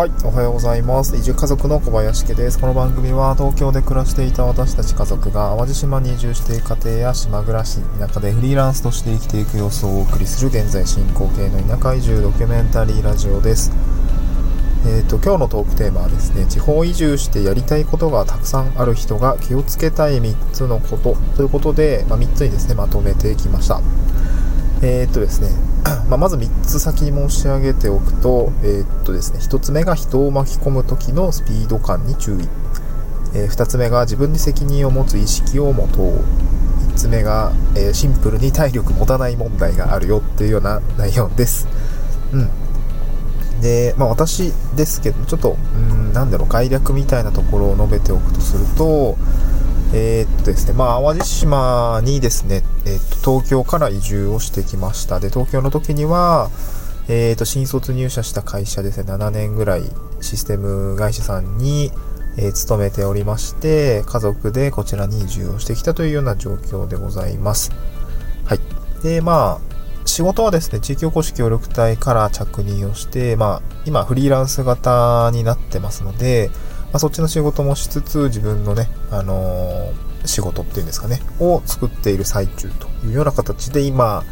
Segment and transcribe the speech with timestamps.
[0.00, 1.14] はい、おはようございます。
[1.14, 2.58] 移住家族の小林家です。
[2.58, 13.72] この番組は東京で暮らしていた私たち家族が淡路島に移住して家庭や島暮らし、田舎でフリーランスとして生きていく様子をお送りする現在進行形の田舎移住ドキュメンタリーラジオです。
[14.86, 23.82] えっ、ー、と、今日のトークテーマはですね、地方移住してやりたいことがたくさんある人が気をつけたい3つのことということで、まあ、3つにですね、まとめてきました。
[24.82, 25.50] えー、っとですね、
[26.08, 32.48] まあ、まず3つ先に申し上げておくと、えー、っとですね、1つ目が人を巻き込む時のスピード感に注意。
[33.34, 36.24] えー、2つ目が自分に責任を持つ意識を持とう。
[36.92, 41.68] 3つ目が、えシンプルに体力持たない問題があるよっていうような内容です。
[42.32, 42.50] うん。
[43.60, 49.16] で、まあ私ですけど、ちょっと、うん、なんだろう、概略みたいなところを述べておくとすると、
[49.92, 55.18] えー、っとですね、まあ、淡路島にですね、えー、っと、東京から移住をしてきました。
[55.18, 56.50] で、東京の時には、
[57.08, 59.82] えー、っと、新卒入社した会社ですね、7年ぐらい
[60.20, 61.90] システム会社さんに、
[62.36, 67.72] え勤めておりまして、家族でこちらに移住をしてきたというような状況でございます。
[68.44, 68.60] はい。
[69.02, 69.70] で、まあ、
[70.04, 76.50] 仕事はですね、地域おこし協力隊から着任をして、まあ、今フリーランス型になってますので、
[76.92, 84.24] まあ、そっちの仕事もしつつ、自分のね、あのー、仕事っていうんですかね、を作っている最中というような形で今、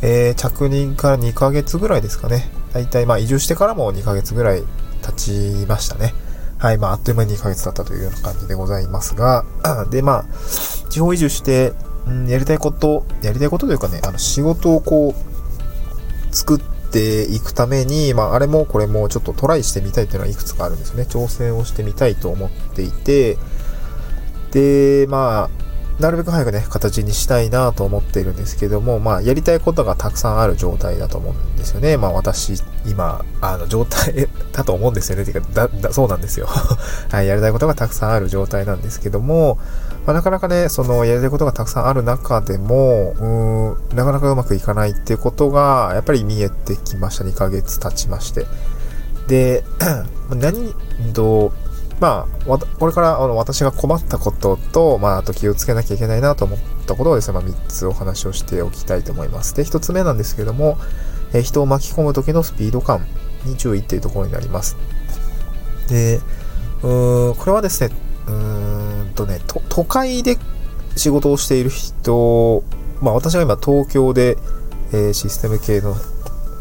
[0.00, 2.50] えー、着任から2ヶ月ぐらいですかね。
[2.72, 4.62] 大体まあ移住してからも2ヶ月ぐらい
[5.02, 6.14] 経ちましたね。
[6.58, 9.44] はい、まああっという間に2ヶ月経ったというような感じでございますが、
[9.90, 10.24] でまあ、
[10.88, 11.72] 地方移住して、
[12.06, 21.04] うん、やりたいこと、やりたいことというかね、あの仕事をこう、作ってていくために、まあ、あれもこれもちょっとトライしてみたいっていうのはいくつかあるんですよね。
[21.04, 23.38] 挑戦をしてみたいと思っていて、
[24.52, 25.67] で、まあ、
[25.98, 31.96] なるべく早くね、形にしたいなと思っているんですけども、まあ、やりたいことがたくさんある状態だと思うんですよね。
[31.96, 32.54] まあ、私、
[32.86, 35.24] 今、あの、状態だと思うんですよね。
[35.24, 36.46] てか、だ、だ、そうなんですよ。
[37.10, 39.58] はい、やりたいことがたくさんある状態なんですけども、
[40.06, 43.14] まあ、なかなかね、その、やりたいことがたくさんある中でも、
[43.90, 47.24] うん、なかなかうまくいかないっていうことが、やっぱり見えてきました。
[47.24, 48.46] 2ヶ月経ちまして。
[49.26, 49.64] で、
[50.30, 50.74] 何
[51.12, 51.52] と、
[52.00, 59.54] まあ、これからあの私が困ったことと、まあ、あと気をつけなきゃいけないなと思ったことをですね、まあ、3つお話をしておきたいと思います。
[59.54, 60.78] で、1つ目なんですけども、
[61.32, 63.06] え、人を巻き込む時のスピード感
[63.44, 64.76] に注意っていうところになります。
[65.88, 66.20] で、
[66.82, 67.94] うーん、これはですね、
[68.28, 70.38] うーんとねと、都会で
[70.96, 72.62] 仕事をしている人、
[73.00, 74.38] まあ私が今東京で、
[74.92, 75.96] えー、システム系の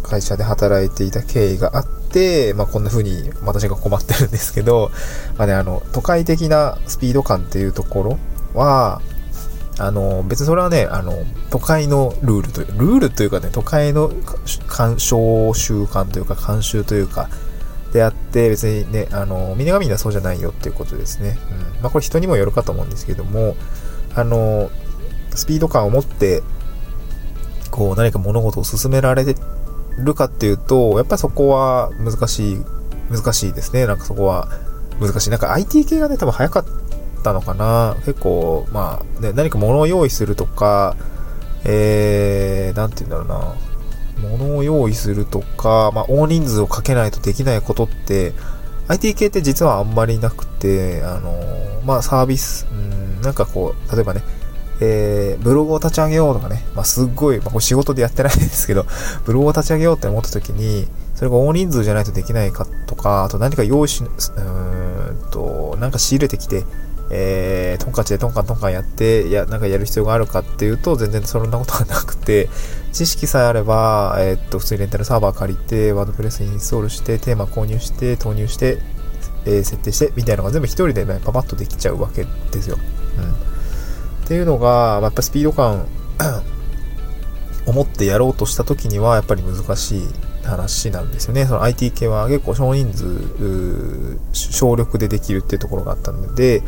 [0.04, 1.97] 会社で働いていた経緯があって、
[2.56, 4.92] まあ、こんな風に私が困ってるんですけど、
[5.38, 8.18] まあね、あの、都会的なスピード感っていうところ
[8.54, 9.02] は、
[9.80, 11.14] あの、別にそれはね、あの、
[11.50, 14.12] 都会のルールという、ルールというかね、都会の
[14.68, 17.30] 干渉習慣というか、慣習というか、
[17.94, 21.38] であって、別にね、あの、みんながみんなそうじゃないよっていうことですね。
[21.52, 21.82] うん。
[21.82, 23.56] まあ、これ人にもよるかと思うんですけども、
[24.16, 24.72] あの、
[25.36, 26.42] スピード感を持って、
[27.70, 29.36] こう、何か物事を進められて
[29.98, 32.66] るかっていうと、やっぱりそこは難しい、
[33.12, 33.86] 難しいですね。
[33.86, 34.48] なんかそこは
[35.00, 35.30] 難しい。
[35.30, 36.66] なんか IT 系がね、多分早かっ
[37.24, 37.96] たのかな。
[38.06, 40.96] 結構、まあ、ね、何か物を用意するとか、
[41.66, 43.56] えー、なんて言うんだろうな。
[44.30, 48.34] 物を用意するとか、まあ、大人数をかけないとできないことって、
[48.88, 51.34] IT 系って実はあんまりなくて、あの
[51.86, 54.22] まあ、サービス、うん、なんかこう、例えばね、
[54.80, 58.86] えー、ブログを立ち上げようとかね、まあ、すっごい、まあ、これ仕事でやってないんですけど、
[59.26, 66.66] ブログを立ち上げようって思った時に、それが大人数じゃないとできないかとか、あと何か用意し、うーんと、なんか仕入れてきて、
[67.10, 72.50] えー、トンカチでトンカントンカンやって、いや、なんかやる必要があるかっていうと、全然そんなことはなくて、
[72.92, 78.80] 知識さえあれば、えー、っと、普通にレンタルサーバー借りて、ワードプレスインストールして、テーマ購入して、投入して、
[79.46, 82.78] えー、設定して、みたいなのが全部一人でね、パパッとできちゃうわけですよ。
[84.28, 85.88] っていうのが、やっぱスピード感
[87.66, 90.02] を持ってやろうとした時には、やっぱり難しい
[90.44, 91.46] 話なんですよね。
[91.46, 96.62] その IT 系は結構少人数、省力でできるっていうところがあったので、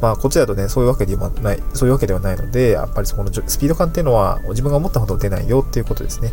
[0.00, 6.32] まあ、こっちだとね、そういうわけではない、そういうわけではないので、やっぱりそこのスピード感っていうのは、自分が思ったほど出ないよっていうことですね。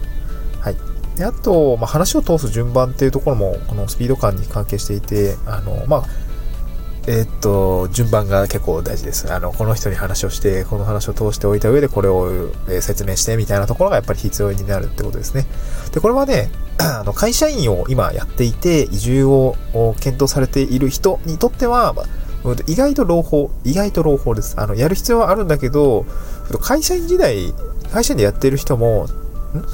[0.59, 0.75] はい。
[1.15, 6.03] で、あと、まあ、話を通す順番っていうところも、このスピード感に関係していて、あの、まあ、
[7.09, 9.33] えー、っと、順番が結構大事です。
[9.33, 15.45] あの、この人に話をして、この話を通しておいた上でこれを、え説明してみたいなところがやっぱり必要になるってことですね。
[15.93, 19.55] で、これはね、 あの、会社員を今やっていて、移住を
[20.01, 21.95] 検討されている人にとっては、
[22.67, 24.55] 意外と朗報、意外と朗報です。
[24.59, 26.05] あの、やる必要はあるんだけど、
[26.59, 27.53] 会社員時代、
[27.93, 29.07] 会社員でやってる人も、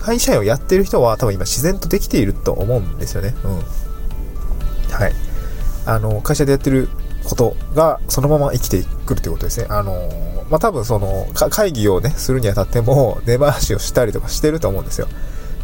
[0.03, 3.33] 会社員をやってる人は多分今自然とできていると思うんですよね。
[3.43, 4.91] うん。
[4.91, 5.13] はい。
[5.87, 6.89] あの、会社でやってる
[7.23, 9.67] ことがそのまま生きてくるということですね。
[9.69, 9.93] あの、
[10.49, 15.07] まあ、多分その、会議をね、するにあたっても、 根回しをしたりとかしてると思うんですよ。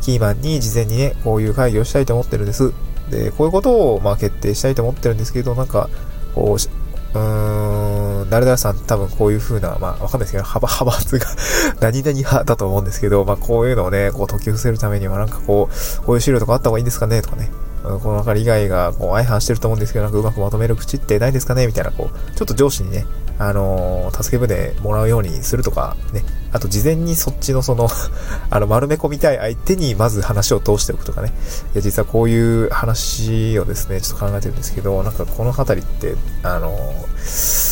[0.02, 2.74] キーマンに事前にね、こういう会議をしたいと思ってるんです。
[3.10, 5.90] で、こういうことを、ま、決定したいと思ってるんですけど、なんか、
[6.34, 6.80] こう、
[7.14, 11.26] うーん、誰々さん多分こういう風な、まあ、わかんないですけど、派派閥が
[11.82, 17.52] 何々派だと思うんですけど、まあ、こういうのをね、こう解き伏せるためには、なんかこう、こういう資料とかあった方がいいんですかねとかね。
[17.84, 21.66] この辺り以外がこう相反してると思うんですけど、なんかうまくまとめる口ってないですかね？
[21.68, 23.06] みたいな、こう、ちょっと上司にね、
[23.38, 26.24] あのー、助け舟もらうようにするとか、ね。
[26.52, 27.88] あと事前にそっちのその
[28.50, 31.34] あの、丸め込みたい相手にまず話を通しておくとかね。
[31.74, 37.69] いや、実はこういう話をですね、ちょっと考えてるんですけど、なんかこの辺りって、あのー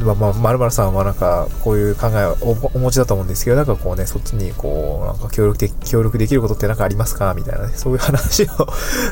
[0.00, 2.36] まあ、まあ、まるまるさんはなんか、こういう考えを
[2.74, 7.34] お持ちだと思うんですけど、なんかこうね、そっちにこう、なんか協力的、協力できることってなんかありますか？
[7.34, 7.66] みたいな。
[7.66, 8.44] ね、 そういう話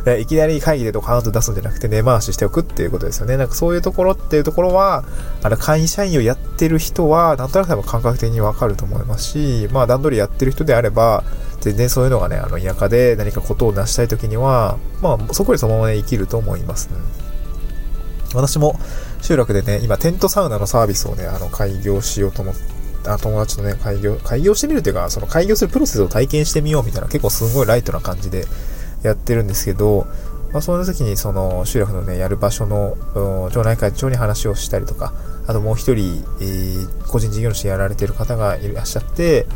[0.06, 3.37] をいきなり会議でドカーンと出すんじゃなくて根回ししておくっていうことですよね。
[3.37, 5.05] なんかそういうところっていうところは、
[5.43, 11.25] あの、会社員をやってる人は、なんとなく感覚的にわかると思いますし、まあ、段取りやってる人であれば、
[11.61, 16.88] 全然そういうのがね、あの、田舎で何かことを成したいときには、まあ、そこでそのまま、ね、生きると思います、
[18.35, 18.79] 私も、
[19.22, 22.61] 集落でね、今テントサウナのサービスをね、あの、開業しようと思って、
[23.06, 28.44] あ友達とね、開業、開業してみるというか、その開業するプロセスを体験してみようみたいな、結構すごいライトな感じで
[29.02, 30.06] やってるんですけど、
[30.52, 32.96] まあ、その時にその集落のね、やる場所の
[33.50, 35.14] 町内会長に話をしたりとか、
[35.46, 39.46] あともう一人、えー、個人事業主やられてる方がいらっしゃって、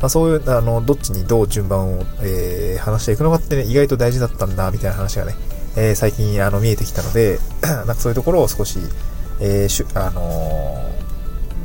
[0.00, 5.34] まあ、そういう、あの、どっちにどう順番を、えー、話していくのかってね、意外と大事だったんだ、みたいな話がね、
[5.76, 8.78] えー、最近、あの、見えてきたので、 なんかそういうところを少し、
[9.40, 10.90] えー、し、あの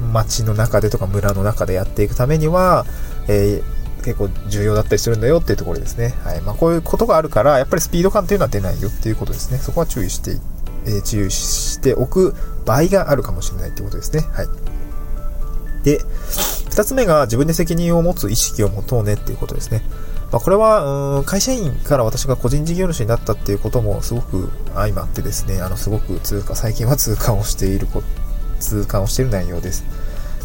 [0.02, 2.86] ー、街の中でとか村の中でやっていくためには、
[3.28, 6.14] えー、結構重要だったりするんだよっていうところですね。
[6.24, 6.42] はい。
[6.42, 9.58] まあ、こういうことがあるから、やっぱりスピード感っていうのは出ないよっていうことですね。
[9.58, 10.38] そこは注意して、
[10.86, 12.36] えー、注意しておく
[12.66, 14.22] 場合があるかもしれないっていうことですね。
[14.32, 14.48] はい。
[15.84, 16.00] で、
[16.70, 19.82] 二つ目が自分で責任を持つ意識を持とうねっていうことですね。
[20.32, 28.04] まあ、これは、会社員から私が個人事業主になったっていうこともすごく相まってですね、あの、すごく通過、最近は通過をしているこ、
[28.60, 29.84] 通過をしている内容です。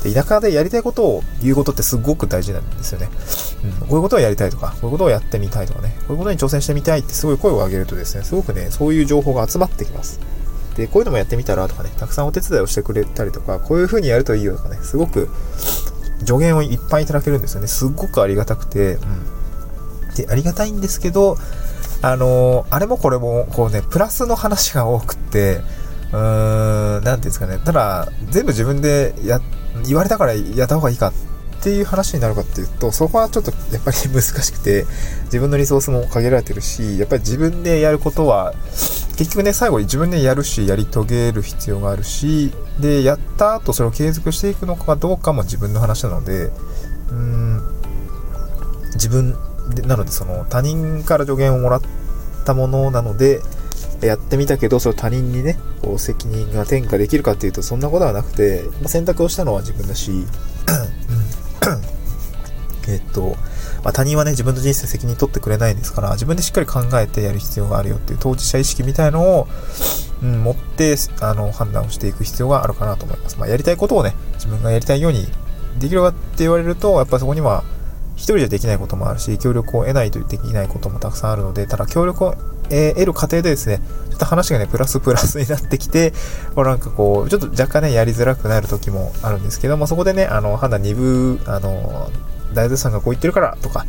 [0.04, 3.08] で、田舎でやりたいことを言うことってすごく大事なんですよね。
[3.64, 10.20] うん、こういうことをやりたいとか、こういうことをやってみたいとかね、こういうことに挑戦してみたいってすごい声を上げるとですね、すごくね、そういう情報が集まってきます。
[10.76, 15.28] で、こういうのもやってみたらとかね、たくさんお手伝いをしてくれたりとか、こういう風にやるといいよとかね、すごく
[16.24, 17.66] 助言をいっぱいいただけるんですよね。
[17.66, 19.39] すっごくありがたくて、うん。
[20.22, 21.36] で、ありがたいんですけど、
[22.02, 25.60] あの、あれもこれも、こうね、プラスの話が多くって、
[26.12, 29.40] うーん、なんていうんですかね、ただ、全部自分でや、
[29.86, 34.86] 言われたからやった方がいいかっていう話になるかっていうと、そこはちょっとやっぱり難しくて、
[35.24, 38.54] 自分のリソースも限られてるし、やっぱり自分でやることは、
[39.16, 47.62] 結局ね、最後に自分でやるし、やり遂げる必要があるし、で、やった後それを継続していくのかどうかも自分の話なので、うーん、
[48.94, 49.36] 自分
[49.70, 51.82] でなのでその他人から助言をもらっ
[52.44, 53.40] たものなので
[54.02, 60.24] やってみたけどそれ他人にねこう責任が転嫁できるかっていうとそんなことはなくて、まあ、選択をしたのは自分だし
[62.88, 63.36] えっと、
[63.84, 69.48] まあ、他人はね自分の人生責任取ってくれないですから自分でしっかり考えてやる必要があるよっていう当事者意識みたいのを、
[70.22, 75.26] うん、持ってあの判断をしていく必要があるかなと思います、まあ、やりたいことをね自分がやりたいように
[75.78, 77.64] できるかって言われるとやっぱそこには
[78.20, 82.34] 一人じゃできないこともあるし、協力を得ないとできないこともたくさんあるので、ただ協力を
[82.68, 86.12] 得る過程でですね、ちょっと話がね、プラスプラスになってきて、
[86.54, 92.10] こうなんかこう、ちょっと若干ね、やりづらくなる時もあるんですけども、そこでね、あの、判断2部、あの、
[92.52, 93.86] 大豆さんがこう言ってるからとか、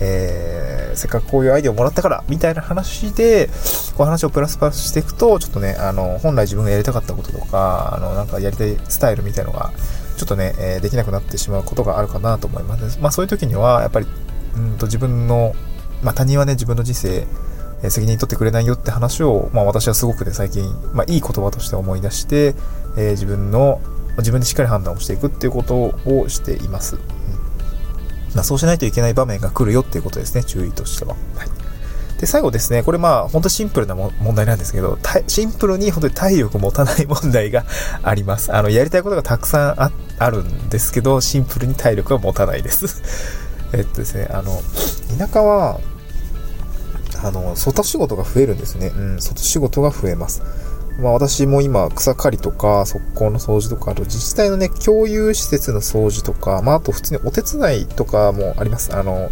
[0.00, 3.48] えー、せっかくこういうアイデアをもらったから、みたいな話で、
[3.96, 9.72] こう話をプラスプラスしていくと、ちょっとね、あの、本来自分がやりたかったこととか、あの、なんかやりたいスタイルみたいのが、
[10.16, 12.98] ちょっとね、えー、できなくなってしまうことがあるかなと思います。
[13.00, 14.06] まあそういう時には、やっぱり、
[14.56, 15.54] うんと自分の、
[16.02, 17.26] まあ他人はね、自分の人生、
[17.82, 22.54] え、責任取ってくれないよって話を、まあ私はすごくね、最近、まあいい言葉として思い出して、
[22.96, 23.80] えー、自分の、
[24.18, 26.98] 自分でしっかり判断をしていくっていうことをしています。
[28.42, 31.14] そうしないといけない場面が来るよっていうことですね、注意としては。
[31.36, 31.64] はい
[32.18, 37.64] で、最後ですね、これまあ、ほんとシンプルな問題なんですけど、シンプルに本当に体力持たない問題が
[38.02, 38.54] あります。
[38.54, 43.02] あの、やりたいことがたくさんああるんですけど、シンプルに体力は持たないです。
[43.74, 44.62] えっとですね、あの、
[45.18, 45.80] 田舎は、
[47.22, 48.92] あの、外仕事が増えるんですね。
[48.94, 50.42] うん、外仕事が増えます。
[51.00, 58.94] まあ私も今草刈りとか側溝の掃除とか、あと自治体のね、共有施設の掃除とか、まああと普通にお手伝いとかもあります。
[58.94, 59.30] あの、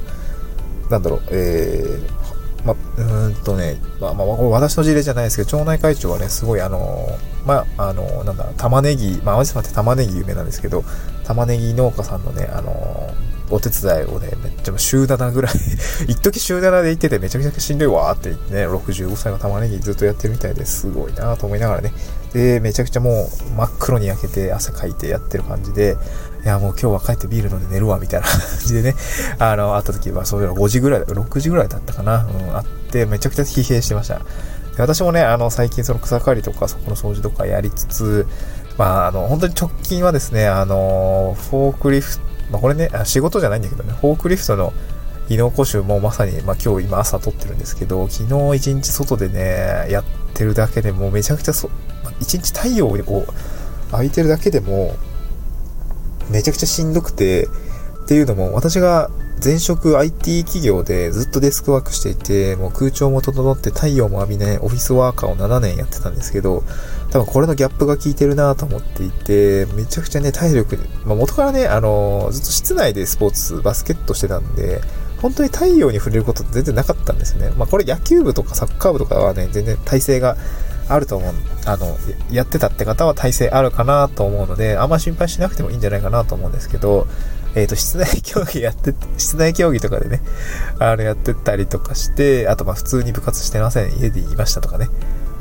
[0.90, 7.08] なんだろう、えー、ま、うーんとね、まあ、まあ、私の事例じゃないですけど、町内会長はね、すごいあの、
[7.44, 10.84] まあ、あの、なんだ、玉ねぎ、まあ、淡路島って玉ねぎ有名なんですけど、
[11.24, 13.10] 玉ねぎ農家さんのね、あの、
[13.52, 15.52] お手伝いをね、めっちゃ週7ぐらい。
[16.08, 21.92] 一時週7で行っててめちゃくちゃしんどいわって言ってね、65歳の玉ねぎずっとやってるみたいですごいなと思いながらね、
[22.32, 25.98] で、めちゃくちゃもう真っ黒に焼けて汗かいてやってる感じで、
[26.44, 28.96] いや、もう今日は帰ってビール飲んで寝るわ、みたいな感じでね、
[29.38, 34.22] あの、会った時はそういうの5時ぐらい、6時ぐらいだったかな、うん、あって、めちゃくちゃ疲弊してました。
[34.78, 38.26] 私もね、あの、最近その草刈りとか、そこの掃除とかやりつつ、
[38.78, 44.72] まあ、あの、本当に直近はですね、あの、フォークリフト、まあ、これね、仕事じゃないんだけどね、フォークリフトの
[45.28, 50.04] 技能講習もまさに、まあ、今日今朝撮ってるんですけど、昨日一日外でね、やっ
[50.34, 51.70] てるだけでもめちゃくちゃそ、
[52.20, 54.94] 一日太陽を浴びてるだけでも、
[56.30, 57.48] めちゃくちゃしんどくて、
[58.04, 59.10] っていうのも、私が
[59.44, 66.62] 前職 IT 企業でずっとデスクワークしていて、もう空調も整って太陽も浴びないオフィスワーカーを7年やってたんですけど、
[67.10, 74.80] 多分これのギャップが効いてるなと思っていて、めちゃくちゃね、体力、まあ、元からね、あの、ずっと室内でスポーツ、バスケットしてたんで、
[75.20, 77.52] 本当に太陽に触れることって全然なかったんですよね。
[77.56, 80.36] まあこれ野球部とかサッカー部とかはね、全然体勢が
[80.88, 81.34] あると思う。
[81.64, 81.96] あの、
[82.30, 87.06] やってたって方は体勢あるかなと思うので、あんま心配しなくてもいいんじゃないかなと思うんですけど、
[87.54, 90.20] えっ、ー、と、室内競技やって、室内競技とかでね、
[90.78, 93.98] あの、やってたりとかして、あと、まあ、普通に部活してません。
[93.98, 94.88] 家でいましたとかね。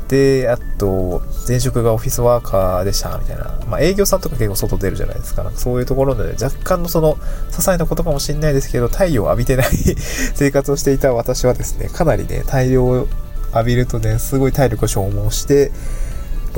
[0.08, 3.58] で、あと、前職がオフィスワーカーでした、みたいな。
[3.66, 5.42] まあ、営業さんとか結構外出るじゃないですか。
[5.42, 9.66] なんかそういうところで、若干のその、些細なことかもしれないですけど、太陽を浴びてない
[10.34, 13.08] 生活をしていた私はですね、かなりね、大量
[13.54, 15.72] 浴びるとね、すごい体力を消耗して、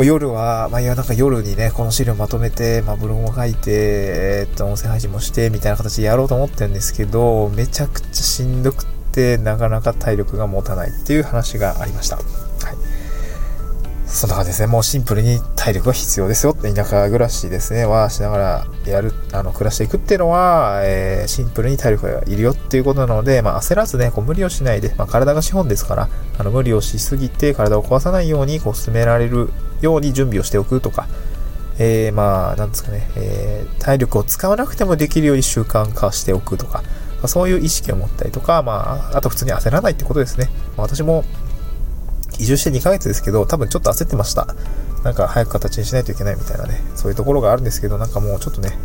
[0.02, 12.18] 夜は、まあ、いや、なんか夜にね、この資料まとめて、まあ、ブログも書いて、えー、っと、音声配信もして、みたいな形でやろうと思ってるんですけど、めちゃくちゃしんどくて、なかなか体力が持たないっていう話がありました。
[14.06, 14.66] そんな感じですね。
[14.66, 26.08] もうシンプルに体力が必要ですよって田舎暮らしですね、はしながらやる、あの、暮らしていくっていうのは、えー、シンプルに体力がいるよっていうことなので、まあ、焦らずね、こう無理をしないで、まあ、体が資本ですから、
[26.38, 31.08] あの、無理をしすぎて体を壊さないように、こう、進められるように準備をしておくとか、
[31.78, 40.50] えー、まあ、なんですかね、えー、体力を使わなくてもできるように習慣化しておくとか、まあ、そういう意識を持ったりとか、まあ、あと普通に焦らないってことですね。
[40.76, 41.24] まあ、私も
[42.38, 44.46] 移住して2ヶ月ですけど、多分ちょっと焦ってました。
[45.02, 48.78] なんか早く形にしないといけないみたいなね、そういうところがあるんですけど、なんかもうちょっとね、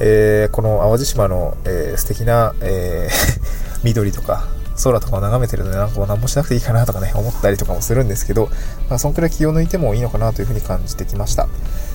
[0.00, 3.40] えー、この淡路島の、えー、素敵な、えー
[3.84, 4.48] 緑とか、
[4.82, 8.48] 空とかを眺めてるので、なんかもう何もしなくていいかなとかね、思ったりとかもするんですけど、
[8.88, 11.48] まあ、そんくらい気を抜いてもいいのかなというふうに感じてきました。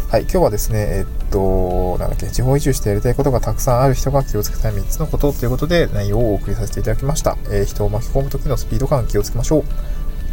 [0.09, 7.37] はい、今日はですね、えっと、なんだっけ、地方移住してやりたいことがたくさんある人が気をつけたい3つのことということで内容をお送りさせていただきました。
[7.51, 9.63] え、人を巻き込む時のスピード感気をつけましょう。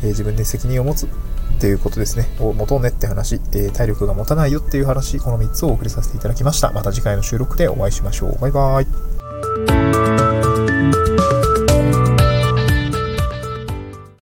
[0.03, 1.09] え、自分で責任を持つっ
[1.61, 6.71] ていうことですね、を持とうねって話、え、体力が持たないよっていう話、この3つをお送りさせていただきました。
[6.73, 8.39] また次回の収録でお会いしましょう。
[8.39, 9.16] バイバーイ。